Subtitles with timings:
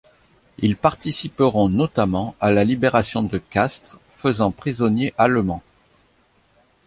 [0.57, 5.61] Ils participeront notamment à la libération de Castres, faisant prisonniers allemands.